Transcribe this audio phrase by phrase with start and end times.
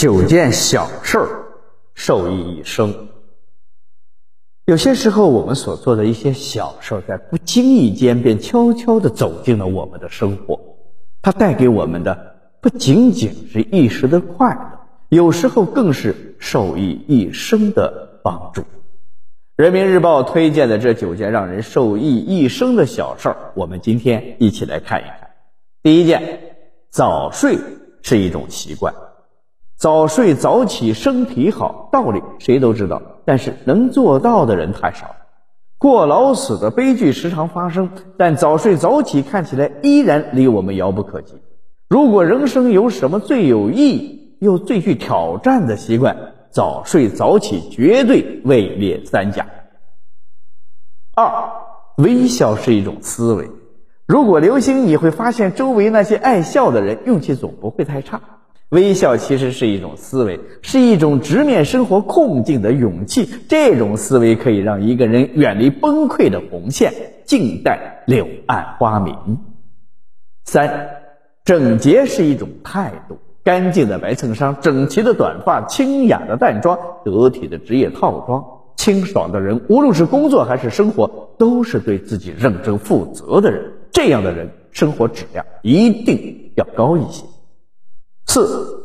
[0.00, 1.28] 九件小事儿，
[1.92, 3.08] 受益一生。
[4.64, 10.58] 有些时候，我们所做的一些小事儿，在不经意间便悄悄地走进了我们的生活。
[11.20, 18.64] 它带给我们的不仅仅是一时的快乐，有时候更是受益一生的帮助。
[19.54, 25.32] 人民日报推荐的这九件让人受益一生的小事儿，我们今天一起来看一看。
[25.82, 26.56] 第一件，
[26.88, 27.58] 早睡
[28.00, 28.94] 是一种习惯。
[29.80, 35.16] 早睡早起身体好，道理谁都知道，但是能做到的人太少。
[35.78, 37.88] 过劳死的悲剧时常发生，
[38.18, 41.32] 但早睡早起看起来依然离我们遥不可及。
[41.88, 49.46] 如果人生有什么最有意义又最具挑战的习惯，早睡早起绝对位列三甲。
[51.14, 51.52] 二，
[51.96, 53.50] 微笑是一种思维。
[54.06, 58.20] 如果留心，你会发现周围那些爱笑的人，运气总不会太差。
[58.70, 63.28] 微笑其实是一种思维，是一种直面生活困境的勇气。
[63.48, 66.92] 这种思维可以让一个人远离崩溃的红线，
[67.24, 69.16] 静待柳暗花明。
[70.44, 70.88] 三，
[71.44, 73.18] 整洁是一种态度。
[73.42, 78.44] 干净的白衬衫，整齐的短发，清雅的淡妆，得体的职业套装，
[78.76, 83.72] 清爽的人，无论是工作还是生活，都是对自己认真负责的人。
[83.90, 87.24] 这样的人，生活质量一定要高一些。
[88.32, 88.84] 四，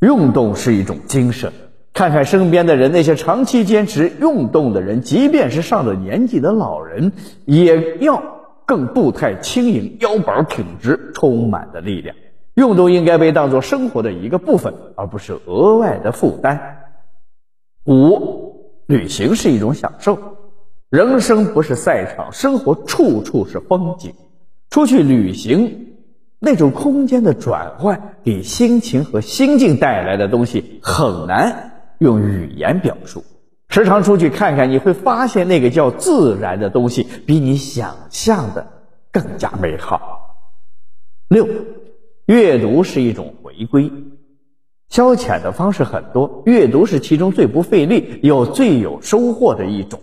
[0.00, 1.52] 运动是一种精神。
[1.94, 7.12] 看看身边的人，那些长期坚持运动的人，即便是上了年纪的老人，
[7.44, 8.20] 也要
[8.66, 12.16] 更步态轻盈，腰板挺直，充满了力量。
[12.54, 16.78] 运动应该被当作生活的一个部分，而不是额外的负担。
[17.84, 20.18] 五，旅行是一种享受。
[20.88, 24.12] 人生不是赛场，生活处处是风景。
[24.70, 25.86] 出去旅行。
[26.42, 33.22] 那种空间的转换，给心情和心境带来的东西很难用语言表述。
[33.68, 38.66] 时常出去看看，你会发现那个叫自然的东西，比你想象的
[39.12, 40.46] 更加美好。
[41.28, 41.46] 六，
[42.24, 43.92] 阅读是一种回归。
[44.88, 50.00] 消遣的方式很多，阅读是其中最不费力又最有收获的一种。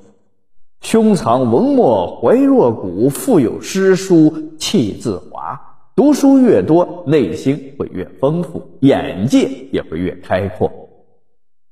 [0.79, 5.66] 胸藏文墨怀若谷，腹有诗书气自华。
[5.97, 10.71] 读书越多，内心会越丰富，眼界也会越开阔。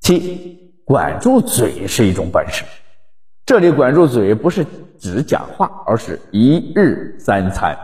[0.01, 2.65] 七，管住嘴是一种本事。
[3.45, 4.65] 这里管住嘴不是
[4.97, 7.77] 只讲话，而是一日三餐。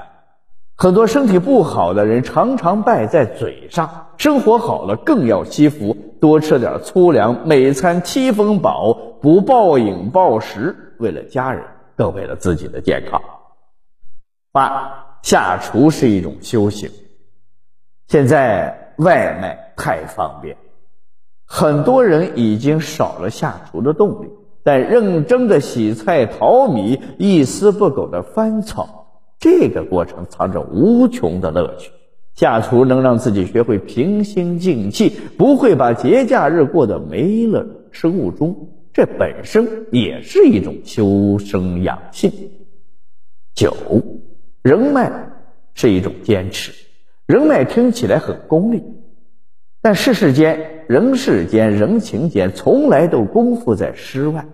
[0.75, 8.91] 很多身体不好的人常常败在嘴上，生活好了更要惜福，多吃点粗粮，每餐七分饱，
[9.21, 11.63] 不暴饮暴食，为了家人，
[11.95, 13.21] 更为了自己的健康。
[14.51, 15.10] 八。
[15.21, 16.89] 下厨是一种修行。
[18.07, 20.57] 现在外卖太方便，
[21.45, 24.27] 很多人已经少了下厨的动力。
[24.63, 31.91] 但认真的洗菜淘米，一丝不苟的翻炒，这个过程藏着无穷的乐趣。
[32.35, 38.69] 下厨能让自己学会平心静气，不会把节假日过得没了生物钟。
[38.93, 42.31] 这本身也是一种修身养性。
[43.55, 43.75] 九。
[44.63, 45.11] 人脉
[45.73, 46.71] 是一种坚持，
[47.25, 48.83] 人脉听起来很功利，
[49.81, 54.45] 但世事间、人世间、人情间，从来都功夫在诗外。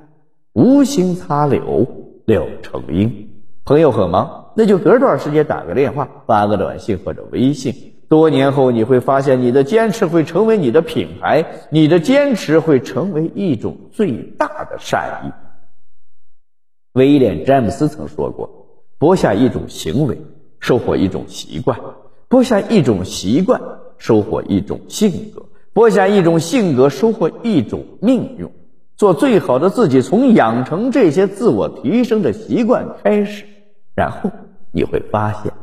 [0.53, 1.85] 无心插柳，
[2.25, 3.29] 柳成荫。
[3.66, 7.94] 朋友很忙，那就隔段时间打个电话，发个短信或者微信。
[8.07, 15.31] 多年后，你会发现，你的坚持会成为你的品牌，你的坚持会成为一种最大的善意。
[16.94, 18.56] 威廉·詹姆斯曾说过。
[19.00, 20.19] 播下一种行为，
[20.59, 21.78] 收获一种习惯；
[22.28, 23.62] 播下一种习惯，
[23.97, 25.41] 收获一种性格；
[25.72, 28.50] 播下一种性格，收获一种命运。
[28.96, 33.46] 做最好的自己，从养成这些自我提升的习惯开始，
[33.94, 34.31] 然后
[34.72, 35.53] 你会发现，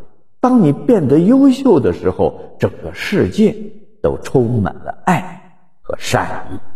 [0.41, 3.53] 当你变得优秀的时候，整个世界
[4.01, 6.73] 都充满了爱和善意。